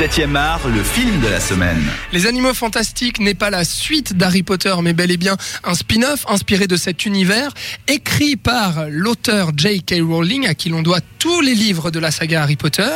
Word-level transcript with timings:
7e 0.00 0.34
art, 0.34 0.66
le 0.66 0.82
film 0.82 1.20
de 1.20 1.28
la 1.28 1.40
semaine. 1.40 1.84
Les 2.10 2.26
Animaux 2.26 2.54
Fantastiques 2.54 3.20
n'est 3.20 3.34
pas 3.34 3.50
la 3.50 3.64
suite 3.64 4.16
d'Harry 4.16 4.42
Potter, 4.42 4.74
mais 4.80 4.94
bel 4.94 5.10
et 5.10 5.18
bien 5.18 5.36
un 5.62 5.74
spin-off 5.74 6.24
inspiré 6.26 6.66
de 6.66 6.76
cet 6.76 7.04
univers, 7.04 7.52
écrit 7.86 8.36
par 8.36 8.86
l'auteur 8.88 9.50
J.K. 9.54 9.96
Rowling, 10.00 10.46
à 10.46 10.54
qui 10.54 10.70
l'on 10.70 10.80
doit 10.80 11.00
tous 11.18 11.42
les 11.42 11.54
livres 11.54 11.90
de 11.90 11.98
la 11.98 12.10
saga 12.10 12.44
Harry 12.44 12.56
Potter, 12.56 12.88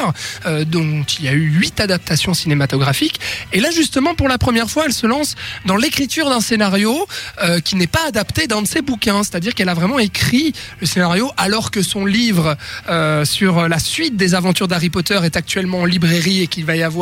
euh, 0.46 0.64
dont 0.64 1.03
il 1.19 1.27
y 1.27 1.29
a 1.29 1.32
eu 1.32 1.43
huit 1.43 1.79
adaptations 1.79 2.32
cinématographiques. 2.32 3.21
Et 3.52 3.61
là, 3.61 3.71
justement, 3.71 4.14
pour 4.14 4.29
la 4.29 4.39
première 4.39 4.71
fois, 4.71 4.84
elle 4.86 4.95
se 4.95 5.07
lance 5.07 5.34
dans 5.66 5.77
l'écriture 5.77 6.30
d'un 6.30 6.41
scénario 6.41 7.07
euh, 7.43 7.61
qui 7.61 7.77
n'est 7.77 7.86
pas 7.86 8.07
adapté 8.09 8.46
d'un 8.46 8.62
de 8.62 8.66
ses 8.66 8.80
bouquins. 8.80 9.23
C'est-à-dire 9.25 9.55
qu'elle 9.55 9.68
a 9.68 9.75
vraiment 9.75 9.98
écrit 9.98 10.55
le 10.80 10.86
scénario 10.86 11.30
alors 11.36 11.71
que 11.71 11.82
son 11.82 12.07
livre 12.07 12.57
euh, 12.89 13.27
sur 13.27 13.68
la 13.68 13.79
suite 13.79 14.16
des 14.16 14.34
aventures 14.34 14.68
d'Harry 14.68 14.89
Potter 14.89 15.21
est 15.23 15.36
actuellement 15.36 15.80
en 15.80 15.84
librairie 15.84 16.41
et 16.41 16.46
qu'il 16.46 16.64
va 16.64 16.77
y 16.77 16.82
avoir 16.82 16.93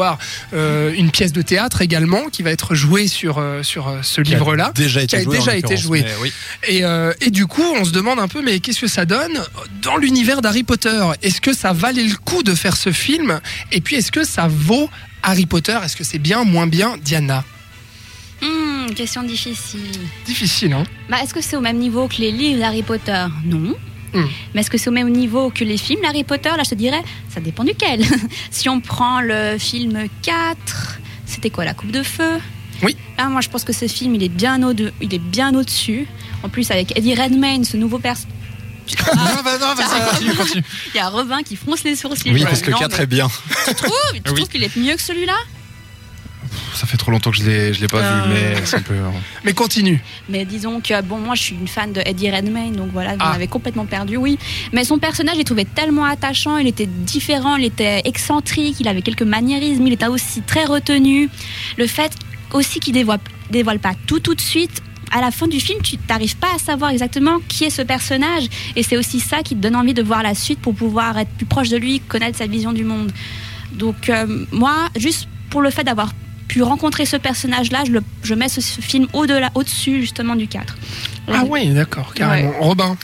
euh, 0.52 0.92
une 0.96 1.10
pièce 1.10 1.32
de 1.32 1.42
théâtre 1.42 1.80
également 1.82 2.28
qui 2.30 2.42
va 2.42 2.50
être 2.50 2.74
jouée 2.74 3.06
sur, 3.06 3.38
euh, 3.38 3.62
sur 3.62 3.88
euh, 3.88 3.98
ce 4.02 4.20
livre-là. 4.20 4.72
Déjà 4.74 5.04
qui 5.06 5.16
a 5.16 5.20
été 5.20 5.24
joué. 5.24 5.38
déjà 5.38 5.50
en 5.52 5.54
été 5.54 5.60
l'occurrence, 5.62 5.82
joué. 5.82 6.02
mais 6.02 6.14
oui. 6.20 6.32
Et, 6.68 6.84
euh, 6.84 7.12
et 7.20 7.30
du 7.30 7.46
coup, 7.46 7.62
on 7.80 7.84
se 7.84 7.92
demande 7.92 8.18
un 8.18 8.28
peu, 8.28 8.42
mais 8.42 8.60
qu'est-ce 8.60 8.80
que 8.80 8.86
ça 8.86 9.04
donne 9.04 9.40
dans 9.82 9.96
l'univers 9.96 10.42
d'Harry 10.42 10.62
Potter? 10.62 11.02
Est-ce 11.22 11.40
que 11.40 11.52
ça 11.52 11.72
valait 11.72 12.04
le 12.04 12.16
coup 12.16 12.42
de 12.42 12.54
faire 12.54 12.76
ce 12.76 12.90
film? 12.92 13.40
Et 13.70 13.80
puis, 13.80 13.96
est-ce 13.96 14.12
que 14.12 14.24
ça 14.24 14.48
vaut 14.48 14.88
Harry 15.22 15.46
Potter? 15.46 15.78
Est-ce 15.84 15.96
que 15.96 16.04
c'est 16.04 16.18
bien, 16.18 16.44
moins 16.44 16.66
bien, 16.66 16.96
Diana? 17.02 17.44
Hmm, 18.40 18.92
question 18.94 19.22
difficile. 19.22 19.80
Difficile, 20.26 20.72
hein 20.72 20.84
Bah, 21.08 21.18
est-ce 21.22 21.32
que 21.32 21.40
c'est 21.40 21.56
au 21.56 21.60
même 21.60 21.78
niveau 21.78 22.08
que 22.08 22.16
les 22.16 22.32
livres 22.32 22.58
d'Harry 22.60 22.82
Potter? 22.82 23.26
Non. 23.44 23.74
Hmm. 24.14 24.24
Mais 24.54 24.60
est-ce 24.60 24.70
que 24.70 24.78
c'est 24.78 24.88
au 24.88 24.92
même 24.92 25.10
niveau 25.10 25.50
que 25.50 25.64
les 25.64 25.76
films 25.78 26.00
d'Harry 26.02 26.24
Potter 26.24 26.50
Là, 26.50 26.62
je 26.64 26.70
te 26.70 26.74
dirais, 26.74 27.02
ça 27.32 27.40
dépend 27.40 27.64
duquel. 27.64 28.04
si 28.50 28.68
on 28.68 28.80
prend 28.80 29.20
le 29.20 29.56
film 29.58 30.04
4, 30.22 30.98
c'était 31.26 31.50
quoi, 31.50 31.64
La 31.64 31.74
Coupe 31.74 31.90
de 31.92 32.02
Feu? 32.02 32.38
Oui. 32.82 32.96
Là, 33.16 33.28
moi, 33.28 33.40
je 33.40 33.48
pense 33.48 33.64
que 33.64 33.72
ce 33.72 33.86
film, 33.88 34.14
il 34.16 34.22
est 34.22 34.28
bien 34.28 34.62
au 34.62 34.72
il 35.00 35.14
est 35.14 35.18
bien 35.18 35.54
au-dessus. 35.54 36.06
En 36.42 36.48
plus, 36.48 36.70
avec 36.70 36.96
Eddie 36.98 37.14
Redmayne, 37.14 37.64
ce 37.64 37.76
nouveau 37.76 37.98
personnage. 37.98 38.28
Non, 39.14 39.42
bah 39.44 39.58
non, 39.60 39.74
vas-y, 39.74 40.10
continue, 40.10 40.34
continue. 40.34 40.64
Il 40.92 40.96
y 40.96 41.00
a 41.00 41.08
Robin 41.08 41.42
qui 41.44 41.54
fronce 41.56 41.84
les 41.84 41.94
sourcils. 41.94 42.32
Oui, 42.32 42.42
parce 42.42 42.60
que 42.60 42.72
Non, 42.72 42.78
4 42.78 42.96
mais 42.98 43.04
est 43.04 43.06
bien. 43.06 43.28
Tu 43.68 43.74
trouves, 43.76 43.92
tu 44.12 44.20
Oui. 44.26 44.34
trouves 44.34 44.48
qu'il 44.48 44.62
est 44.64 44.76
mieux 44.76 44.94
que 44.96 45.00
celui-là? 45.02 45.36
Ça 46.82 46.88
fait 46.88 46.96
trop 46.96 47.12
longtemps 47.12 47.30
que 47.30 47.36
je 47.36 47.44
l'ai, 47.44 47.72
je 47.72 47.80
l'ai 47.80 47.86
pas 47.86 47.98
Euh. 48.02 48.22
vu, 48.24 48.30
mais 48.34 48.54
c'est 48.66 48.78
un 48.78 48.82
peu. 48.82 48.94
Mais 49.44 49.52
continue. 49.52 50.02
Mais 50.28 50.44
disons 50.44 50.80
que, 50.80 51.00
bon, 51.02 51.18
moi, 51.18 51.36
je 51.36 51.42
suis 51.42 51.54
une 51.54 51.68
fan 51.68 51.92
de 51.92 52.02
Eddie 52.04 52.28
Redmayne, 52.28 52.74
donc 52.74 52.90
voilà, 52.92 53.12
vous 53.12 53.18
Ah. 53.20 53.30
m'avez 53.34 53.46
complètement 53.46 53.86
perdu, 53.86 54.16
oui. 54.16 54.36
Mais 54.72 54.82
son 54.82 54.98
personnage, 54.98 55.36
il 55.38 55.44
trouvait 55.44 55.64
tellement 55.64 56.04
attachant, 56.06 56.56
il 56.58 56.66
était 56.66 56.86
différent, 56.86 57.54
il 57.54 57.66
était 57.66 58.02
excentrique, 58.04 58.80
il 58.80 58.88
avait 58.88 59.00
quelques 59.02 59.22
maniérismes, 59.22 59.86
il 59.86 59.92
était 59.92 60.08
aussi 60.08 60.42
très 60.42 60.64
retenu. 60.64 61.28
Le 61.78 61.86
fait 61.86 62.10
aussi 62.52 62.80
qu'il 62.80 62.94
dévoile, 62.94 63.20
dévoile 63.52 63.78
pas 63.78 63.92
tout 64.08 64.18
tout 64.18 64.34
de 64.34 64.40
suite, 64.40 64.82
à 65.12 65.20
la 65.20 65.30
fin 65.30 65.46
du 65.46 65.60
film, 65.60 65.80
tu 65.82 65.94
n'arrives 66.08 66.36
pas 66.36 66.48
à 66.56 66.58
savoir 66.58 66.90
exactement 66.90 67.38
qui 67.46 67.62
est 67.62 67.70
ce 67.70 67.82
personnage. 67.82 68.46
Et 68.74 68.82
c'est 68.82 68.96
aussi 68.96 69.20
ça 69.20 69.44
qui 69.44 69.54
te 69.54 69.60
donne 69.60 69.76
envie 69.76 69.94
de 69.94 70.02
voir 70.02 70.24
la 70.24 70.34
suite 70.34 70.58
pour 70.58 70.74
pouvoir 70.74 71.16
être 71.16 71.30
plus 71.36 71.46
proche 71.46 71.68
de 71.68 71.76
lui, 71.76 72.00
connaître 72.00 72.38
sa 72.38 72.48
vision 72.48 72.72
du 72.72 72.82
monde. 72.82 73.12
Donc, 73.72 74.08
euh, 74.08 74.46
moi, 74.50 74.88
juste 74.96 75.28
pour 75.48 75.62
le 75.62 75.70
fait 75.70 75.84
d'avoir 75.84 76.12
pu 76.52 76.62
rencontrer 76.62 77.06
ce 77.06 77.16
personnage-là, 77.16 77.84
je, 77.86 77.92
le- 77.92 78.02
je 78.22 78.34
mets 78.34 78.48
ce, 78.50 78.60
ce 78.60 78.80
film 78.82 79.06
au-delà, 79.14 79.50
au-dessus 79.54 80.02
justement 80.02 80.36
du 80.36 80.48
4. 80.48 80.76
Ah 81.28 81.44
oui, 81.48 81.68
d'accord, 81.68 82.12
carrément. 82.14 82.52
Robin 82.60 82.96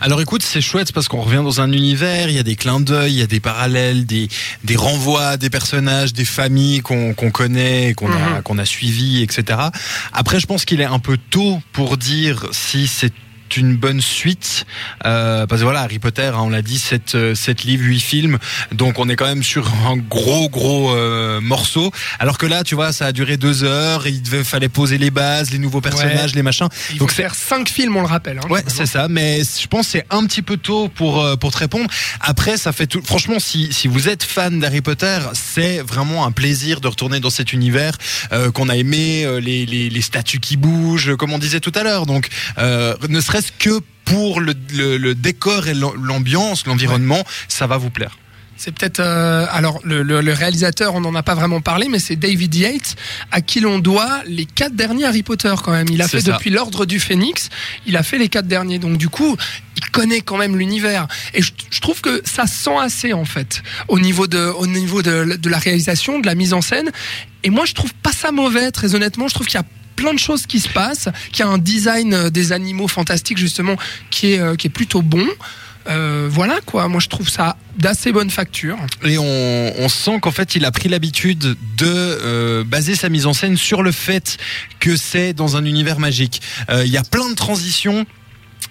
Alors 0.00 0.20
écoute, 0.22 0.42
c'est 0.42 0.60
chouette 0.62 0.92
parce 0.92 1.08
qu'on 1.08 1.20
revient 1.20 1.42
dans 1.44 1.60
un 1.60 1.70
univers, 1.72 2.28
il 2.30 2.34
y 2.34 2.38
a 2.38 2.42
des 2.42 2.56
clins 2.56 2.80
d'œil, 2.80 3.12
il 3.12 3.18
y 3.18 3.22
a 3.22 3.26
des 3.26 3.40
parallèles, 3.40 4.06
des, 4.06 4.28
des 4.62 4.76
renvois 4.76 5.36
des 5.36 5.50
personnages, 5.50 6.12
des 6.14 6.24
familles 6.24 6.80
qu'on 6.80 7.12
qu'on 7.14 7.30
connaît, 7.30 7.92
qu'on 7.94 8.10
a, 8.10 8.36
Mhm. 8.36 8.42
qu'on 8.42 8.58
a 8.58 8.64
suivies, 8.64 9.22
etc. 9.22 9.58
Après, 10.12 10.40
je 10.40 10.46
pense 10.46 10.64
qu'il 10.64 10.80
est 10.80 10.84
un 10.86 10.98
peu 11.00 11.18
tôt 11.30 11.60
pour 11.72 11.98
dire 11.98 12.46
si 12.52 12.86
c'est 12.86 13.12
une 13.56 13.76
bonne 13.76 14.00
suite 14.00 14.66
euh, 15.06 15.46
parce 15.46 15.60
que 15.60 15.64
voilà 15.64 15.80
Harry 15.80 15.98
Potter 15.98 16.30
hein, 16.34 16.40
on 16.40 16.50
l'a 16.50 16.62
dit 16.62 16.78
7, 16.78 17.34
7 17.34 17.64
livres 17.64 17.84
8 17.84 18.00
films 18.00 18.38
donc 18.72 18.98
on 18.98 19.08
est 19.08 19.16
quand 19.16 19.26
même 19.26 19.42
sur 19.42 19.72
un 19.86 19.96
gros 19.96 20.48
gros 20.48 20.90
euh, 20.94 21.40
morceau 21.40 21.92
alors 22.18 22.36
que 22.38 22.46
là 22.46 22.64
tu 22.64 22.74
vois 22.74 22.92
ça 22.92 23.06
a 23.06 23.12
duré 23.12 23.36
deux 23.36 23.62
heures 23.64 24.06
et 24.06 24.10
il 24.10 24.22
devait, 24.22 24.42
fallait 24.44 24.68
poser 24.68 24.98
les 24.98 25.10
bases 25.10 25.50
les 25.52 25.58
nouveaux 25.58 25.80
personnages 25.80 26.34
les 26.34 26.42
machins 26.42 26.68
Il 26.90 26.98
Donc 26.98 27.12
faire 27.12 27.34
cinq 27.34 27.68
films, 27.68 27.96
on 27.96 28.00
le 28.00 28.06
rappelle. 28.06 28.38
hein, 28.38 28.48
Ouais, 28.50 28.62
c'est 28.66 28.86
ça. 28.86 29.08
Mais 29.08 29.42
je 29.44 29.66
pense 29.66 29.88
c'est 29.88 30.04
un 30.10 30.24
petit 30.26 30.42
peu 30.42 30.56
tôt 30.56 30.88
pour 30.88 31.22
euh, 31.22 31.36
pour 31.36 31.52
te 31.52 31.58
répondre. 31.58 31.88
Après, 32.20 32.56
ça 32.56 32.72
fait 32.72 32.86
tout. 32.86 33.00
Franchement, 33.04 33.38
si 33.38 33.72
si 33.72 33.88
vous 33.88 34.08
êtes 34.08 34.22
fan 34.22 34.58
d'Harry 34.60 34.80
Potter, 34.80 35.18
c'est 35.34 35.78
vraiment 35.80 36.26
un 36.26 36.32
plaisir 36.32 36.80
de 36.80 36.88
retourner 36.88 37.20
dans 37.20 37.30
cet 37.30 37.52
univers 37.52 37.96
euh, 38.32 38.50
qu'on 38.50 38.68
a 38.68 38.76
aimé, 38.76 39.24
euh, 39.24 39.38
les, 39.40 39.66
les 39.66 39.90
les 39.90 40.00
statues 40.00 40.40
qui 40.40 40.56
bougent, 40.56 41.16
comme 41.16 41.32
on 41.32 41.38
disait 41.38 41.60
tout 41.60 41.72
à 41.74 41.82
l'heure. 41.82 42.06
Donc, 42.06 42.28
euh, 42.58 42.94
ne 43.08 43.20
serait-ce 43.40 43.52
que 43.58 43.80
pour 44.04 44.40
le, 44.40 44.54
le, 44.72 44.96
le 44.98 45.14
décor 45.14 45.66
et 45.68 45.74
l'am- 45.74 45.92
l'ambiance, 46.02 46.66
l'environnement, 46.66 47.24
ça 47.48 47.66
va 47.66 47.76
vous 47.78 47.90
plaire? 47.90 48.18
C'est 48.56 48.70
peut-être 48.72 49.00
euh, 49.00 49.46
alors 49.50 49.80
le, 49.82 50.04
le- 50.04 50.20
le 50.20 50.32
réalisateur, 50.32 50.94
on 50.94 51.00
n'en 51.00 51.14
a 51.16 51.24
pas 51.24 51.34
vraiment 51.34 51.60
parlé, 51.60 51.88
mais 51.88 51.98
c'est 51.98 52.14
David 52.14 52.54
Yates 52.54 52.94
à 53.32 53.40
qui 53.40 53.58
l'on 53.58 53.80
doit 53.80 54.22
les 54.26 54.44
quatre 54.46 54.76
derniers 54.76 55.06
Harry 55.06 55.24
Potter 55.24 55.52
quand 55.64 55.72
même. 55.72 55.88
Il 55.90 56.00
a 56.00 56.06
fait 56.06 56.20
ça. 56.20 56.32
depuis 56.32 56.50
l'Ordre 56.50 56.86
du 56.86 57.00
Phénix, 57.00 57.48
il 57.84 57.96
a 57.96 58.04
fait 58.04 58.16
les 58.16 58.28
quatre 58.28 58.46
derniers, 58.46 58.78
donc 58.78 58.96
du 58.96 59.08
coup 59.08 59.36
il 59.76 59.90
connaît 59.90 60.20
quand 60.20 60.36
même 60.36 60.56
l'univers. 60.56 61.08
Et 61.34 61.42
je, 61.42 61.50
je 61.68 61.80
trouve 61.80 62.00
que 62.00 62.22
ça 62.24 62.46
sent 62.46 62.78
assez 62.80 63.12
en 63.12 63.24
fait 63.24 63.62
au 63.88 63.98
niveau 63.98 64.28
de 64.28 64.38
au 64.56 64.68
niveau 64.68 65.02
de, 65.02 65.36
de 65.36 65.48
la 65.48 65.58
réalisation, 65.58 66.20
de 66.20 66.26
la 66.26 66.36
mise 66.36 66.52
en 66.54 66.60
scène. 66.60 66.92
Et 67.42 67.50
moi 67.50 67.64
je 67.64 67.74
trouve 67.74 67.92
pas 67.94 68.12
ça 68.12 68.30
mauvais, 68.30 68.70
très 68.70 68.94
honnêtement. 68.94 69.26
Je 69.26 69.34
trouve 69.34 69.48
qu'il 69.48 69.58
y 69.58 69.62
a 69.62 69.66
plein 69.94 70.14
de 70.14 70.18
choses 70.18 70.46
qui 70.46 70.60
se 70.60 70.68
passent, 70.68 71.08
qu'il 71.32 71.44
y 71.44 71.48
a 71.48 71.50
un 71.50 71.58
design 71.58 72.14
euh, 72.14 72.30
des 72.30 72.52
animaux 72.52 72.88
fantastiques 72.88 73.38
justement 73.38 73.76
qui 74.10 74.32
est 74.32 74.38
euh, 74.38 74.56
qui 74.56 74.66
est 74.66 74.70
plutôt 74.70 75.02
bon. 75.02 75.26
Euh, 75.86 76.28
voilà 76.30 76.60
quoi, 76.64 76.88
moi 76.88 76.98
je 76.98 77.08
trouve 77.08 77.28
ça 77.28 77.56
d'assez 77.76 78.10
bonne 78.10 78.30
facture. 78.30 78.78
Et 79.04 79.18
on, 79.18 79.88
sent 79.88 80.18
qu'en 80.22 80.30
fait, 80.30 80.54
il 80.54 80.64
a 80.64 80.70
pris 80.70 80.88
l'habitude 80.88 81.56
de 81.76 82.62
baser 82.62 82.94
sa 82.94 83.08
mise 83.10 83.26
en 83.26 83.34
scène 83.34 83.56
sur 83.56 83.82
le 83.82 83.92
fait 83.92 84.38
que 84.80 84.96
c'est 84.96 85.34
dans 85.34 85.56
un 85.56 85.64
univers 85.64 85.98
magique. 85.98 86.40
Il 86.70 86.86
y 86.86 86.96
a 86.96 87.02
plein 87.02 87.28
de 87.28 87.34
transitions. 87.34 88.06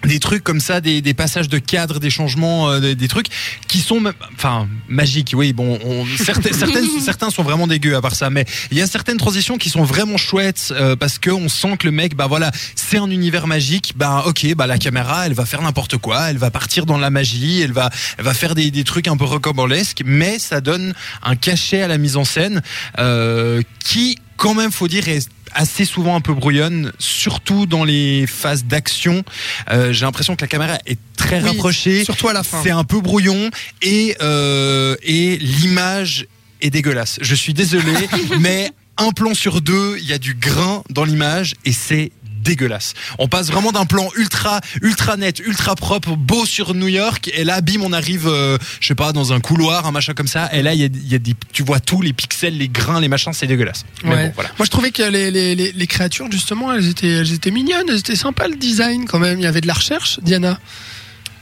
Des 0.06 0.20
trucs 0.20 0.44
comme 0.44 0.60
ça, 0.60 0.80
des, 0.80 1.02
des 1.02 1.14
passages 1.14 1.48
de 1.48 1.58
cadre, 1.58 2.00
des 2.00 2.10
changements, 2.10 2.70
euh, 2.70 2.80
des, 2.80 2.94
des 2.94 3.08
trucs 3.08 3.26
qui 3.68 3.80
sont, 3.80 4.02
enfin, 4.34 4.68
magiques. 4.88 5.32
Oui, 5.34 5.52
bon, 5.52 5.78
on, 5.84 6.04
certaines, 6.22 6.52
certaines, 6.58 6.86
certains 7.00 7.30
sont 7.30 7.42
vraiment 7.42 7.66
dégueux 7.66 7.96
à 7.96 8.00
part 8.00 8.14
ça, 8.14 8.30
mais 8.30 8.44
il 8.70 8.78
y 8.78 8.82
a 8.82 8.86
certaines 8.86 9.16
transitions 9.16 9.58
qui 9.58 9.70
sont 9.70 9.84
vraiment 9.84 10.16
chouettes 10.16 10.72
euh, 10.72 10.96
parce 10.96 11.18
que 11.18 11.30
on 11.30 11.48
sent 11.48 11.76
que 11.78 11.86
le 11.86 11.92
mec, 11.92 12.14
bah 12.14 12.26
voilà, 12.26 12.50
c'est 12.74 12.98
un 12.98 13.10
univers 13.10 13.46
magique. 13.46 13.94
Bah 13.96 14.24
ok, 14.26 14.54
bah 14.54 14.66
la 14.66 14.78
caméra, 14.78 15.26
elle 15.26 15.34
va 15.34 15.46
faire 15.46 15.62
n'importe 15.62 15.96
quoi, 15.98 16.30
elle 16.30 16.38
va 16.38 16.50
partir 16.50 16.86
dans 16.86 16.98
la 16.98 17.10
magie, 17.10 17.60
elle 17.60 17.72
va, 17.72 17.90
elle 18.18 18.24
va 18.24 18.34
faire 18.34 18.54
des, 18.54 18.70
des 18.70 18.84
trucs 18.84 19.08
un 19.08 19.16
peu 19.16 19.24
rocambolesques, 19.24 20.02
mais 20.04 20.38
ça 20.38 20.60
donne 20.60 20.94
un 21.22 21.36
cachet 21.36 21.82
à 21.82 21.88
la 21.88 21.98
mise 21.98 22.16
en 22.16 22.24
scène 22.24 22.62
euh, 22.98 23.62
qui, 23.84 24.18
quand 24.36 24.54
même, 24.54 24.72
faut 24.72 24.88
dire, 24.88 25.08
est 25.08 25.28
assez 25.54 25.84
souvent 25.84 26.16
un 26.16 26.20
peu 26.20 26.34
brouillonne, 26.34 26.92
surtout 26.98 27.66
dans 27.66 27.84
les 27.84 28.26
phases 28.26 28.64
d'action. 28.64 29.24
Euh, 29.70 29.92
J'ai 29.92 30.04
l'impression 30.04 30.36
que 30.36 30.42
la 30.42 30.48
caméra 30.48 30.78
est 30.86 30.98
très 31.16 31.40
Oui, 31.40 31.48
rapprochée. 31.48 32.04
Surtout 32.04 32.28
à 32.28 32.32
la 32.32 32.42
fin. 32.42 32.60
C'est 32.62 32.70
un 32.70 32.84
peu 32.84 33.00
brouillon 33.00 33.50
et 33.82 34.16
euh, 34.20 34.96
et 35.02 35.36
l'image 35.38 36.26
est 36.60 36.70
dégueulasse. 36.70 37.18
Je 37.22 37.34
suis 37.34 37.54
désolé, 37.54 37.92
mais 38.40 38.70
un 38.96 39.10
plan 39.10 39.34
sur 39.34 39.60
deux, 39.60 39.96
il 40.00 40.06
y 40.06 40.12
a 40.12 40.18
du 40.18 40.34
grain 40.34 40.82
dans 40.90 41.04
l'image 41.04 41.54
et 41.64 41.72
c'est 41.72 42.12
dégueulasse. 42.44 42.94
On 43.18 43.26
passe 43.26 43.48
vraiment 43.50 43.72
d'un 43.72 43.86
plan 43.86 44.08
ultra 44.16 44.60
ultra 44.82 45.16
net, 45.16 45.40
ultra 45.40 45.74
propre, 45.74 46.14
beau 46.16 46.46
sur 46.46 46.74
New 46.74 46.88
York 46.88 47.30
et 47.34 47.42
là 47.42 47.60
bim 47.60 47.80
on 47.82 47.92
arrive 47.92 48.28
euh, 48.28 48.58
je 48.80 48.86
sais 48.86 48.94
pas 48.94 49.12
dans 49.12 49.32
un 49.32 49.40
couloir, 49.40 49.86
un 49.86 49.90
machin 49.92 50.14
comme 50.14 50.28
ça 50.28 50.48
et 50.52 50.62
là 50.62 50.74
il 50.74 50.80
y 50.80 50.84
a, 50.84 50.86
il 50.86 51.08
y 51.10 51.14
a 51.14 51.18
des 51.18 51.34
tu 51.52 51.62
vois 51.64 51.80
tout 51.80 52.02
les 52.02 52.12
pixels, 52.12 52.56
les 52.56 52.68
grains, 52.68 53.00
les 53.00 53.08
machins, 53.08 53.32
c'est 53.32 53.46
dégueulasse. 53.46 53.84
Mais 54.04 54.10
Ouais. 54.14 54.26
bon, 54.26 54.32
voilà. 54.34 54.50
Moi, 54.58 54.66
je 54.66 54.70
trouvais 54.70 54.90
que 54.90 55.02
les, 55.02 55.30
les, 55.30 55.54
les, 55.54 55.72
les 55.72 55.86
créatures, 55.86 56.30
justement, 56.30 56.72
elles 56.74 56.88
étaient, 56.90 57.08
elles 57.08 57.32
étaient 57.32 57.50
mignonnes, 57.50 57.86
elles 57.88 57.98
étaient 57.98 58.14
sympas 58.16 58.46
le 58.48 58.56
design 58.56 59.06
quand 59.06 59.18
même. 59.18 59.38
Il 59.40 59.42
y 59.44 59.46
avait 59.46 59.60
de 59.62 59.66
la 59.66 59.72
recherche, 59.74 60.20
Diana. 60.20 60.58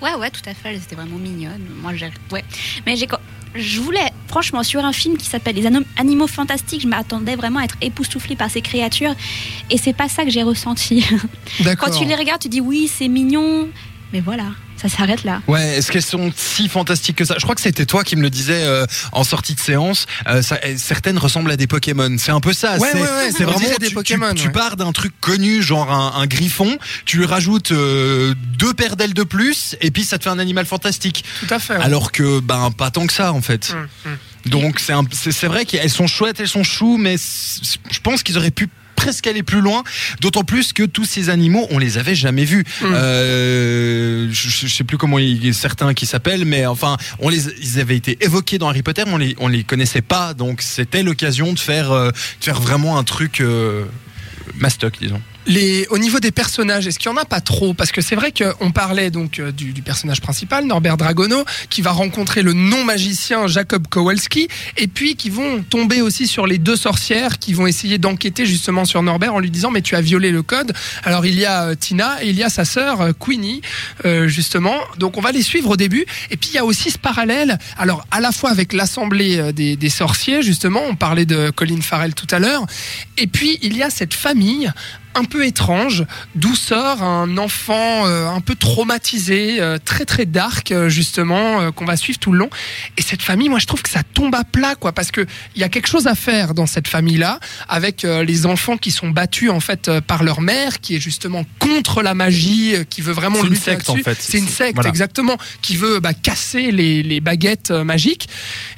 Ouais, 0.00 0.14
ouais, 0.14 0.30
tout 0.30 0.40
à 0.48 0.54
fait. 0.54 0.78
C'était 0.80 0.94
vraiment 0.96 1.16
mignonne. 1.16 1.62
Moi, 1.82 1.92
j'ai. 1.96 2.10
Ouais. 2.30 2.44
Mais 2.86 2.96
j'ai. 2.96 3.08
Je 3.54 3.80
voulais, 3.80 4.06
franchement, 4.32 4.62
sur 4.62 4.82
un 4.82 4.94
film 4.94 5.18
qui 5.18 5.26
s'appelle 5.26 5.56
Les 5.56 5.68
Animaux 5.98 6.26
Fantastiques, 6.26 6.80
je 6.80 6.88
m'attendais 6.88 7.36
vraiment 7.36 7.58
à 7.58 7.64
être 7.64 7.76
époustouflée 7.82 8.34
par 8.34 8.50
ces 8.50 8.62
créatures. 8.62 9.14
Et 9.68 9.76
c'est 9.76 9.92
pas 9.92 10.08
ça 10.08 10.24
que 10.24 10.30
j'ai 10.30 10.42
ressenti. 10.42 11.04
Quand 11.78 11.90
tu 11.90 12.06
les 12.06 12.14
regardes, 12.14 12.40
tu 12.40 12.48
dis 12.48 12.62
oui, 12.62 12.90
c'est 12.90 13.08
mignon. 13.08 13.68
Mais 14.12 14.20
voilà, 14.20 14.44
ça 14.76 14.88
s'arrête 14.90 15.24
là. 15.24 15.40
Ouais, 15.48 15.76
est-ce 15.78 15.90
qu'elles 15.90 16.02
sont 16.02 16.30
si 16.36 16.68
fantastiques 16.68 17.16
que 17.16 17.24
ça? 17.24 17.36
Je 17.38 17.42
crois 17.42 17.54
que 17.54 17.60
c'était 17.62 17.86
toi 17.86 18.04
qui 18.04 18.14
me 18.16 18.20
le 18.22 18.28
disais 18.30 18.62
euh, 18.64 18.84
en 19.12 19.24
sortie 19.24 19.54
de 19.54 19.60
séance. 19.60 20.06
Euh, 20.26 20.42
ça- 20.42 20.58
certaines 20.76 21.16
ressemblent 21.16 21.50
à 21.50 21.56
des 21.56 21.66
Pokémon. 21.66 22.14
C'est 22.18 22.30
un 22.32 22.40
peu 22.40 22.52
ça. 22.52 22.76
Ouais, 22.76 22.88
c'est 22.92 23.00
ouais, 23.00 23.08
ouais, 23.08 23.44
vraiment 23.44 23.58
des 23.78 23.86
tu, 23.86 23.88
tu- 23.88 23.94
Pokémon, 23.94 24.34
Tu, 24.34 24.46
ouais. 24.48 24.52
pars 24.52 24.76
d'un 24.76 24.92
truc 24.92 25.12
connu, 25.20 25.62
genre 25.62 25.90
un, 25.90 26.20
un 26.20 26.26
griffon. 26.26 26.76
Tu 27.06 27.16
lui 27.18 27.24
rajoutes 27.26 27.72
euh, 27.72 28.34
deux 28.58 28.74
paires 28.74 28.96
d'ailes 28.96 29.14
de 29.14 29.22
plus, 29.22 29.76
et 29.80 29.90
puis 29.90 30.04
ça 30.04 30.18
te 30.18 30.24
fait 30.24 30.30
un 30.30 30.38
animal 30.38 30.66
fantastique. 30.66 31.24
Tout 31.40 31.54
à 31.54 31.58
fait. 31.58 31.76
ouais. 31.78 31.82
Alors 31.82 32.12
que 32.12 32.40
ben 32.40 32.70
pas 32.70 32.90
tant 32.90 33.06
que 33.06 33.12
ça 33.14 33.32
en 33.32 33.40
fait. 33.40 33.72
Hum, 33.72 33.88
hum. 34.12 34.16
Donc 34.44 34.80
c'est 35.12 35.46
vrai 35.46 35.64
qu'elles 35.64 35.88
sont 35.88 36.06
chouettes, 36.08 36.40
elles 36.40 36.48
sont 36.48 36.64
choux, 36.64 36.96
mais 36.98 37.16
je 37.16 38.00
pense 38.00 38.22
qu'ils 38.24 38.36
auraient 38.36 38.50
pu 38.50 38.68
presque 39.02 39.26
aller 39.26 39.42
plus 39.42 39.60
loin, 39.60 39.82
d'autant 40.20 40.44
plus 40.44 40.72
que 40.72 40.84
tous 40.84 41.04
ces 41.04 41.28
animaux, 41.28 41.66
on 41.70 41.78
les 41.78 41.98
avait 41.98 42.14
jamais 42.14 42.44
vus. 42.44 42.64
Mm. 42.80 42.84
Euh, 42.84 44.28
je, 44.30 44.48
je 44.48 44.72
sais 44.72 44.84
plus 44.84 44.96
comment 44.96 45.18
il, 45.18 45.52
certains 45.54 45.92
qui 45.92 46.06
s'appellent, 46.06 46.44
mais 46.44 46.66
enfin, 46.66 46.96
on 47.18 47.28
les, 47.28 47.48
ils 47.60 47.80
avaient 47.80 47.96
été 47.96 48.16
évoqués 48.20 48.58
dans 48.58 48.68
Harry 48.68 48.82
Potter, 48.82 49.02
mais 49.06 49.12
on 49.12 49.18
les, 49.18 49.36
on 49.40 49.48
les 49.48 49.64
connaissait 49.64 50.02
pas, 50.02 50.34
donc 50.34 50.62
c'était 50.62 51.02
l'occasion 51.02 51.52
de 51.52 51.58
faire, 51.58 51.90
euh, 51.90 52.10
de 52.10 52.44
faire 52.44 52.60
vraiment 52.60 52.96
un 52.96 53.02
truc 53.02 53.40
euh, 53.40 53.84
mastoc, 54.54 54.94
disons. 55.00 55.20
Les, 55.46 55.86
au 55.90 55.98
niveau 55.98 56.20
des 56.20 56.30
personnages, 56.30 56.86
est-ce 56.86 56.98
qu'il 56.98 57.10
y 57.10 57.14
en 57.14 57.16
a 57.16 57.24
pas 57.24 57.40
trop? 57.40 57.74
Parce 57.74 57.90
que 57.90 58.00
c'est 58.00 58.14
vrai 58.14 58.32
qu'on 58.32 58.70
parlait 58.70 59.10
donc 59.10 59.38
euh, 59.38 59.50
du, 59.50 59.72
du 59.72 59.82
personnage 59.82 60.20
principal, 60.20 60.66
Norbert 60.66 60.96
Dragono, 60.96 61.44
qui 61.68 61.82
va 61.82 61.90
rencontrer 61.90 62.42
le 62.42 62.52
non-magicien 62.52 63.48
Jacob 63.48 63.88
Kowalski, 63.88 64.48
et 64.76 64.86
puis 64.86 65.16
qui 65.16 65.30
vont 65.30 65.62
tomber 65.62 66.00
aussi 66.00 66.26
sur 66.26 66.46
les 66.46 66.58
deux 66.58 66.76
sorcières 66.76 67.38
qui 67.38 67.54
vont 67.54 67.66
essayer 67.66 67.98
d'enquêter 67.98 68.46
justement 68.46 68.84
sur 68.84 69.02
Norbert 69.02 69.34
en 69.34 69.40
lui 69.40 69.50
disant 69.50 69.70
mais 69.70 69.82
tu 69.82 69.96
as 69.96 70.00
violé 70.00 70.30
le 70.30 70.42
code. 70.42 70.72
Alors 71.02 71.26
il 71.26 71.38
y 71.38 71.44
a 71.44 71.64
euh, 71.64 71.74
Tina 71.74 72.22
et 72.22 72.28
il 72.28 72.36
y 72.36 72.44
a 72.44 72.48
sa 72.48 72.64
sœur 72.64 73.00
euh, 73.00 73.12
Queenie, 73.12 73.62
euh, 74.04 74.28
justement. 74.28 74.76
Donc 74.98 75.18
on 75.18 75.20
va 75.20 75.32
les 75.32 75.42
suivre 75.42 75.70
au 75.70 75.76
début. 75.76 76.06
Et 76.30 76.36
puis 76.36 76.50
il 76.50 76.54
y 76.54 76.58
a 76.58 76.64
aussi 76.64 76.90
ce 76.90 76.98
parallèle, 76.98 77.58
alors 77.78 78.06
à 78.10 78.20
la 78.20 78.30
fois 78.32 78.50
avec 78.50 78.72
l'assemblée 78.72 79.52
des, 79.52 79.76
des 79.76 79.88
sorciers, 79.88 80.42
justement, 80.42 80.82
on 80.88 80.94
parlait 80.94 81.26
de 81.26 81.50
Colin 81.50 81.80
Farrell 81.80 82.14
tout 82.14 82.28
à 82.30 82.38
l'heure, 82.38 82.64
et 83.18 83.26
puis 83.26 83.58
il 83.62 83.76
y 83.76 83.82
a 83.82 83.90
cette 83.90 84.14
famille 84.14 84.70
un 85.14 85.24
peu 85.24 85.44
étrange, 85.46 86.04
d'où 86.34 86.54
sort 86.54 87.02
un 87.02 87.36
enfant 87.38 88.06
euh, 88.06 88.26
un 88.28 88.40
peu 88.40 88.54
traumatisé, 88.54 89.60
euh, 89.60 89.78
très 89.84 90.04
très 90.04 90.26
dark 90.26 90.72
euh, 90.72 90.88
justement, 90.88 91.60
euh, 91.60 91.70
qu'on 91.70 91.84
va 91.84 91.96
suivre 91.96 92.18
tout 92.18 92.32
le 92.32 92.38
long. 92.38 92.50
Et 92.96 93.02
cette 93.02 93.22
famille, 93.22 93.48
moi 93.48 93.58
je 93.58 93.66
trouve 93.66 93.82
que 93.82 93.90
ça 93.90 94.02
tombe 94.02 94.34
à 94.34 94.44
plat, 94.44 94.74
quoi, 94.74 94.92
parce 94.92 95.10
que 95.10 95.26
il 95.54 95.60
y 95.60 95.64
a 95.64 95.68
quelque 95.68 95.86
chose 95.88 96.06
à 96.06 96.14
faire 96.14 96.54
dans 96.54 96.66
cette 96.66 96.88
famille-là, 96.88 97.40
avec 97.68 98.04
euh, 98.04 98.24
les 98.24 98.46
enfants 98.46 98.76
qui 98.76 98.90
sont 98.90 99.10
battus 99.10 99.50
en 99.50 99.60
fait 99.60 99.88
euh, 99.88 100.00
par 100.00 100.22
leur 100.24 100.40
mère, 100.40 100.80
qui 100.80 100.96
est 100.96 101.00
justement 101.00 101.44
contre 101.58 102.02
la 102.02 102.14
magie, 102.14 102.74
euh, 102.74 102.84
qui 102.84 103.00
veut 103.02 103.12
vraiment 103.12 103.42
lutter 103.42 103.56
secte, 103.72 103.90
en 103.90 103.96
fait. 103.96 104.16
C'est 104.20 104.38
une 104.38 104.48
secte, 104.48 104.74
Voilà. 104.74 104.88
exactement, 104.90 105.36
qui 105.60 105.76
veut 105.76 106.00
bah, 106.00 106.14
casser 106.14 106.70
les, 106.72 107.02
les 107.02 107.20
baguettes 107.20 107.70
magiques. 107.70 108.28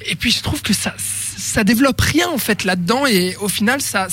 Et 0.07 0.17
puis 0.17 0.31
je 0.33 0.41
trouve 0.43 0.63
que 0.63 0.73
ça, 0.73 0.95
ça 0.99 1.65
développe 1.65 2.01
rien 2.01 2.29
en 2.29 2.39
fait 2.39 2.65
là-dedans, 2.65 3.07
et 3.07 3.37
au 3.41 3.49
final 3.49 3.81
ça, 3.81 4.09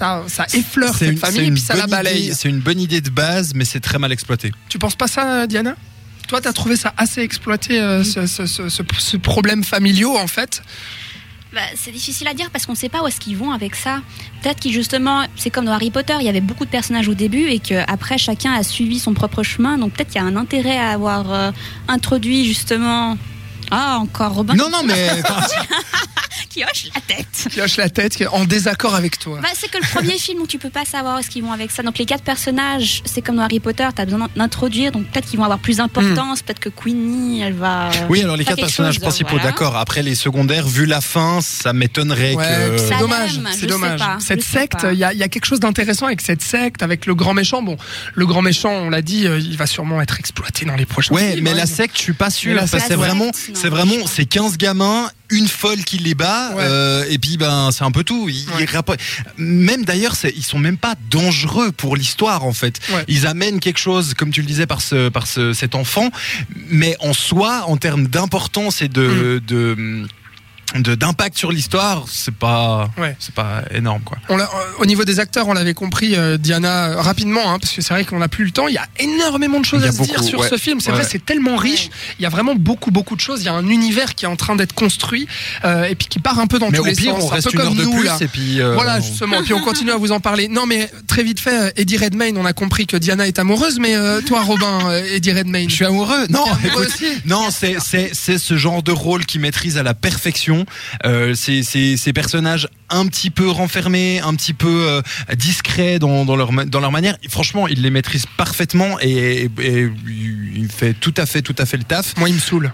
ça, 0.00 0.24
ça 0.28 0.46
effleure 0.54 0.94
cette 0.96 1.12
une- 1.12 1.18
famille 1.18 1.36
c'est 1.38 1.44
et 1.44 1.48
une 1.48 1.54
puis 1.54 1.62
ça 1.62 1.74
la 1.74 1.82
bonne 1.82 1.90
balaye. 1.90 2.24
idée- 2.24 2.34
C'est 2.34 2.48
une 2.48 2.60
bonne 2.60 2.80
idée 2.80 3.00
de 3.00 3.10
base, 3.10 3.52
mais 3.54 3.64
c'est 3.64 3.80
très 3.80 3.98
mal 3.98 4.10
exploité. 4.12 4.50
Tu 4.68 4.78
penses 4.78 4.96
pas 4.96 5.06
ça, 5.08 5.46
Diana? 5.46 5.76
Toi, 6.26 6.40
t'as 6.40 6.52
trouvé 6.52 6.76
ça 6.76 6.94
assez 6.96 7.20
exploité, 7.22 7.80
euh, 7.80 8.02
ce, 8.04 8.26
ce, 8.26 8.46
ce, 8.46 8.68
ce- 8.68 8.82
ce 8.98 9.16
problème 9.16 9.62
familiaux, 9.64 10.16
en 10.16 10.26
fait? 10.26 10.62
Bah, 11.52 11.60
c'est 11.74 11.90
difficile 11.90 12.28
à 12.28 12.34
dire 12.34 12.48
parce 12.52 12.64
qu'on 12.64 12.72
ne 12.72 12.76
sait 12.78 12.88
pas 12.88 13.02
où 13.02 13.08
est-ce 13.08 13.18
qu'ils 13.18 13.36
vont 13.36 13.50
avec 13.50 13.74
ça. 13.74 14.00
Peut-être 14.40 14.60
qu'ils 14.60 14.72
justement, 14.72 15.24
c'est 15.36 15.50
comme 15.50 15.64
dans 15.64 15.72
Harry 15.72 15.90
Potter, 15.90 16.14
il 16.20 16.24
y 16.24 16.28
avait 16.28 16.40
beaucoup 16.40 16.64
de 16.64 16.70
personnages 16.70 17.08
au 17.08 17.14
début 17.14 17.48
et 17.48 17.58
qu'après 17.58 18.18
chacun 18.18 18.52
a 18.52 18.62
suivi 18.62 19.00
son 19.00 19.14
propre 19.14 19.42
chemin. 19.42 19.76
Donc 19.76 19.92
peut-être 19.92 20.10
qu'il 20.12 20.20
y 20.22 20.24
a 20.24 20.28
un 20.28 20.36
intérêt 20.36 20.78
à 20.78 20.90
avoir 20.90 21.32
euh, 21.32 21.50
introduit 21.88 22.46
justement. 22.46 23.18
Ah, 23.72 23.98
encore 24.00 24.34
Robin 24.34 24.54
Non, 24.54 24.68
non, 24.70 24.82
mais 24.84 25.08
qui 26.50 26.62
hoche 26.64 26.88
la 26.94 27.00
tête. 27.00 27.48
Qui 27.50 27.60
hoche 27.62 27.76
la 27.76 27.88
tête, 27.88 28.16
qui 28.16 28.24
est 28.24 28.26
en 28.26 28.44
désaccord 28.44 28.94
avec 28.94 29.18
toi. 29.18 29.38
Bah, 29.40 29.48
c'est 29.54 29.70
que 29.70 29.78
le 29.78 29.86
premier 29.88 30.18
film 30.18 30.40
où 30.42 30.46
tu 30.46 30.58
peux 30.58 30.68
pas 30.70 30.84
savoir 30.84 31.16
où 31.16 31.18
est-ce 31.20 31.30
qu'ils 31.30 31.42
vont 31.44 31.52
avec 31.52 31.70
ça. 31.70 31.82
Donc 31.82 31.96
les 31.98 32.04
quatre 32.04 32.24
personnages, 32.24 33.02
c'est 33.04 33.22
comme 33.22 33.36
dans 33.36 33.42
Harry 33.42 33.60
Potter, 33.60 33.86
tu 33.94 34.02
as 34.02 34.04
besoin 34.04 34.28
d'introduire. 34.36 34.90
Donc 34.92 35.06
peut-être 35.06 35.26
qu'ils 35.28 35.38
vont 35.38 35.44
avoir 35.44 35.60
plus 35.60 35.76
d'importance. 35.78 36.42
Peut-être 36.42 36.58
que 36.60 36.68
Queenie, 36.68 37.40
elle 37.42 37.52
va. 37.54 37.88
euh, 37.88 38.06
oui, 38.08 38.22
alors 38.22 38.36
les 38.36 38.44
quatre 38.44 38.58
personnages 38.58 38.94
chose, 38.94 39.02
principaux, 39.02 39.30
voilà. 39.36 39.44
d'accord. 39.44 39.76
Après 39.76 40.02
les 40.02 40.14
secondaires, 40.14 40.66
vu 40.66 40.86
la 40.86 41.00
fin, 41.00 41.40
ça 41.40 41.72
m'étonnerait 41.72 42.34
Ouais, 42.34 42.44
que. 42.44 42.78
c'est 42.78 42.98
dommage, 42.98 43.40
c'est 43.52 43.60
sais 43.60 43.66
dommage. 43.66 44.00
pas, 44.00 44.18
cette 44.20 44.42
secte, 44.42 44.84
il 44.92 44.98
y 44.98 45.04
a, 45.04 45.12
il 45.12 45.18
y 45.18 45.22
a 45.22 45.28
quelque 45.28 45.46
chose 45.46 45.60
d'intéressant 45.60 46.06
avec 46.06 46.20
cette 46.20 46.42
secte, 46.42 46.82
avec 46.82 47.06
le 47.06 47.14
grand 47.14 47.34
méchant. 47.34 47.62
Bon, 47.62 47.76
le 48.14 48.26
grand 48.26 48.42
méchant, 48.42 48.70
on 48.72 48.90
l'a 48.90 49.02
dit, 49.02 49.26
euh, 49.26 49.38
il 49.38 49.56
va 49.56 49.66
sûrement 49.66 50.00
être 50.02 50.18
exploité 50.18 50.64
dans 50.66 50.76
les 50.76 50.86
prochains 50.86 51.14
Ouais, 51.14 51.32
films. 51.32 51.44
mais 51.44 51.50
hein. 51.50 51.54
la 51.54 51.66
secte, 51.66 51.96
je 51.96 52.02
suis 52.02 52.12
pas 52.12 52.30
sûr. 52.30 52.60
C'est 52.66 52.88
ouais. 52.90 52.96
vraiment, 52.96 53.30
c'est 53.34 53.68
vraiment, 53.68 54.06
c'est 54.06 54.24
15 54.24 54.56
gamins, 54.58 55.10
une 55.30 55.48
folle 55.48 55.84
qui 55.84 55.98
les 55.98 56.14
bat, 56.14 56.50
Ouais. 56.54 56.62
euh, 56.64 57.04
et 57.08 57.18
puis 57.18 57.36
ben 57.36 57.70
c'est 57.72 57.84
un 57.84 57.90
peu 57.90 58.04
tout. 58.04 58.28
Ils- 58.28 58.46
Ouais. 58.50 58.62
ils 58.62 58.66
rappo- 58.66 58.96
Même 59.36 59.84
d'ailleurs, 59.84 60.14
ils 60.36 60.44
sont 60.44 60.58
même 60.58 60.76
pas 60.78 60.94
dangereux 61.10 61.72
pour 61.72 61.96
l'histoire 61.96 62.44
en 62.44 62.52
fait. 62.52 62.80
Ouais. 62.92 63.04
Ils 63.08 63.26
amènent 63.26 63.60
quelque 63.60 63.78
chose, 63.78 64.14
comme 64.14 64.30
tu 64.30 64.40
le 64.40 64.46
disais 64.46 64.66
par 64.66 64.80
ce, 64.82 65.08
par 65.08 65.26
ce, 65.26 65.52
cet 65.52 65.74
enfant, 65.74 66.10
mais 66.68 66.96
en 67.00 67.12
soi, 67.12 67.64
en 67.66 67.76
termes 67.76 68.06
d'importance 68.06 68.82
et 68.82 68.88
de, 68.88 69.40
de 69.46 69.74
de- 69.74 70.06
d'impact 70.76 71.36
sur 71.38 71.50
l'histoire, 71.50 72.04
c'est 72.08 72.34
pas, 72.34 72.90
Ouais. 72.98 73.16
c'est 73.18 73.34
pas 73.34 73.62
énorme 73.74 74.02
quoi. 74.02 74.18
On 74.28 74.36
l'a- 74.36 74.44
euh, 74.44 74.48
au 74.78 74.86
niveau 74.86 75.04
des 75.04 75.18
acteurs, 75.20 75.48
on 75.48 75.52
l'avait 75.52 75.74
compris, 75.74 76.14
euh, 76.16 76.36
Diana, 76.38 76.90
euh, 76.90 77.00
rapidement, 77.00 77.52
hein, 77.52 77.58
parce 77.58 77.72
que 77.72 77.82
c'est 77.82 77.92
vrai 77.92 78.04
qu'on 78.04 78.18
n'a 78.18 78.28
plus 78.28 78.44
le 78.44 78.50
temps. 78.52 78.68
Il 78.68 78.74
y 78.74 78.78
a 78.78 78.86
énormément 78.98 79.58
de 79.60 79.64
choses 79.64 79.84
à 79.84 79.90
se 79.92 80.02
dire 80.02 80.14
beaucoup, 80.16 80.22
sur 80.28 80.40
ouais. 80.40 80.48
ce 80.48 80.56
film. 80.56 80.80
C'est 80.80 80.90
Ouais. 80.90 80.98
vrai, 80.98 81.06
c'est 81.10 81.24
tellement 81.24 81.56
riche. 81.56 81.90
Il 82.18 82.22
y 82.22 82.26
a 82.26 82.28
vraiment 82.28 82.54
beaucoup, 82.54 82.90
beaucoup 82.90 83.16
de 83.16 83.20
choses. 83.20 83.40
Il 83.42 83.46
y 83.46 83.48
a 83.48 83.54
un 83.54 83.66
univers 83.68 84.14
qui 84.14 84.24
est 84.24 84.28
en 84.28 84.36
train 84.36 84.54
d'être 84.56 84.72
construit 84.74 85.26
euh, 85.64 85.84
et 85.84 85.94
puis 85.94 86.06
qui 86.06 86.18
part 86.20 86.38
un 86.38 86.46
peu 86.46 86.58
dans 86.58 86.70
Mais 86.70 86.78
tous 86.78 86.84
au 86.84 86.86
les 86.86 86.94
pire, 86.94 87.14
sens. 87.14 87.24
on 87.24 87.30
un 87.30 87.34
reste 87.34 87.50
peu 87.50 87.54
une 87.54 87.60
heure 87.60 87.68
comme 87.68 87.76
de 87.78 87.82
nous 87.84 87.92
plus 87.96 88.04
là. 88.04 88.18
et 88.20 88.28
puis. 88.28 88.60
euh, 88.60 88.74
Voilà, 88.74 88.98
on- 88.98 89.02
justement. 89.02 89.42
Puis 89.42 89.52
on 89.54 89.60
continue 89.60 89.90
à 89.90 89.96
vous 89.96 90.12
en 90.12 90.20
parler. 90.20 90.48
Non, 90.48 90.66
mais 90.66 90.88
très 91.08 91.22
vite 91.22 91.40
fait, 91.40 91.58
euh, 91.68 91.70
Eddie 91.76 91.96
Redmayne, 91.96 92.36
on 92.38 92.44
a 92.44 92.52
compris 92.52 92.86
que 92.86 92.96
Diana 92.96 93.26
est 93.26 93.38
amoureuse, 93.38 93.78
mais 93.80 93.96
euh, 93.96 94.20
toi, 94.20 94.42
Robin, 94.42 94.78
Eddie 95.12 95.32
Redmayne. 95.32 95.68
Je 95.68 95.74
suis 95.74 95.84
amoureux. 95.84 96.26
Non, 96.28 96.44
écoute, 96.64 96.86
aussi 96.86 97.06
non, 97.26 97.48
c'est 97.50 97.76
c'est 97.80 98.10
c'est 98.12 98.38
ce 98.38 98.56
genre 98.56 98.82
de 98.82 98.92
rôle 98.92 99.26
qui 99.26 99.38
maîtrise 99.38 99.76
à 99.78 99.82
la 99.82 99.94
perfection. 99.94 100.59
Euh, 101.04 101.34
ces 101.34 102.12
personnages 102.12 102.68
un 102.88 103.06
petit 103.06 103.30
peu 103.30 103.48
renfermés, 103.48 104.20
un 104.20 104.34
petit 104.34 104.52
peu 104.54 104.86
euh, 104.88 105.02
discrets 105.36 105.98
dans 105.98 106.24
dans 106.24 106.36
leur 106.36 106.52
manière. 106.92 107.16
Franchement, 107.28 107.68
il 107.68 107.82
les 107.82 107.90
maîtrise 107.90 108.26
parfaitement 108.36 108.98
et, 109.00 109.48
et- 109.60 109.88
il 110.56 110.68
fait 110.70 110.94
tout 110.94 111.14
à 111.16 111.26
fait 111.26 111.42
tout 111.42 111.54
à 111.58 111.66
fait 111.66 111.76
le 111.76 111.84
taf. 111.84 112.16
Moi, 112.16 112.28
il 112.28 112.34
me 112.34 112.40
saule. 112.40 112.72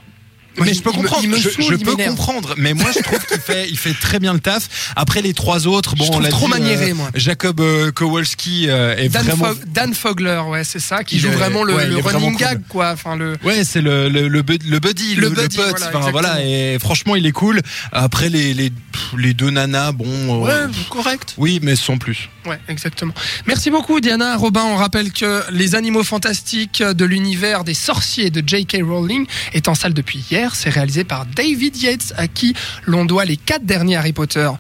Mais 0.59 0.75
je 0.75 0.81
peux 0.83 0.93
comprendre, 0.93 1.27
me 1.29 1.37
je, 1.37 1.49
saoule, 1.51 1.65
je 1.69 1.75
il 1.75 1.85
peux 1.85 1.97
comprendre, 1.97 2.55
mais 2.57 2.73
moi 2.75 2.91
je 2.95 3.03
trouve 3.03 3.25
qu'il 3.27 3.41
fait, 3.41 3.69
il 3.69 3.77
fait 3.79 3.95
très 3.95 4.19
bien 4.19 4.33
le 4.33 4.41
taf. 4.41 4.93
Après 4.97 5.23
les 5.23 5.35
trois 5.35 5.67
autres, 5.67 5.97
bon, 5.97 6.05
Je 6.05 6.13
on 6.13 6.19
l'a 6.21 6.29
trop 6.31 6.47
dit, 6.47 6.53
euh, 6.53 6.59
maniéré, 6.59 6.93
moi. 6.93 7.11
Jacob 7.15 7.61
euh, 7.61 7.91
Kowalski 7.93 8.67
euh, 8.69 8.97
est 8.97 9.09
Dan, 9.09 9.25
vraiment. 9.25 9.45
Fog- 9.47 9.65
Dan 9.67 9.95
Fogler, 9.95 10.43
ouais, 10.49 10.65
c'est 10.65 10.81
ça, 10.81 11.05
qui 11.05 11.17
Il 11.17 11.21
joue 11.21 11.29
est- 11.29 11.33
vraiment 11.33 11.63
le, 11.65 11.75
ouais, 11.75 11.85
running 12.01 12.33
cool. 12.33 12.41
gag, 12.41 12.61
quoi. 12.69 12.93
Enfin, 12.93 13.17
le. 13.17 13.37
Ouais, 13.45 13.65
c'est 13.65 13.81
le, 13.83 14.09
le, 14.09 14.29
le, 14.29 14.43
bud- 14.43 14.65
le 14.69 14.79
buddy, 14.81 15.15
Le 15.17 15.29
le, 15.29 15.31
buddy, 15.31 15.57
pote. 15.57 15.67
voilà, 15.79 15.89
Enfin, 15.99 16.11
voilà, 16.11 16.43
et 16.45 16.79
franchement, 16.81 17.17
il 17.17 17.27
est 17.27 17.33
cool. 17.33 17.61
Après, 17.93 18.29
les, 18.29 18.55
les, 18.55 18.73
les 19.19 19.35
deux 19.35 19.51
nanas, 19.51 19.93
bon. 19.93 20.07
euh, 20.07 20.47
Ouais, 20.47 20.73
correct. 20.91 21.35
Oui, 21.39 21.61
mais 21.63 21.77
sans 21.77 21.99
plus. 21.99 22.29
Ouais, 22.47 22.61
exactement. 22.69 23.13
Merci 23.47 23.71
beaucoup, 23.71 24.01
Diana. 24.01 24.37
Robin, 24.37 24.63
on 24.65 24.77
rappelle 24.77 25.13
que 25.13 25.43
Les 25.51 25.75
Animaux 25.75 26.05
Fantastiques 26.05 26.83
de 26.83 27.05
l'univers 27.05 27.65
des 27.65 27.75
sorciers 27.75 28.31
de 28.31 28.43
J.K. 28.47 28.79
Rowling 28.83 29.27
est 29.53 29.69
en 29.69 29.75
salle 29.75 29.95
depuis 29.95 30.25
hier. 30.31 30.55
C'est 30.55 30.71
réalisé 30.71 31.03
par 31.03 31.27
David 31.27 31.77
Yates, 31.77 32.15
à 32.17 32.29
qui 32.29 32.55
l'on 32.85 33.05
doit 33.05 33.25
les 33.25 33.37
quatre 33.37 33.65
derniers 33.65 33.97
Harry 33.97 34.13
Potter. 34.13 34.49